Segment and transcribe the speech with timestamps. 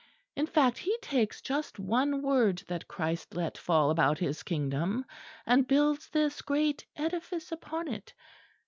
[0.35, 5.05] In fact, he takes just one word that Christ let fall about His Kingdom,
[5.45, 8.11] and builds this great edifice upon it.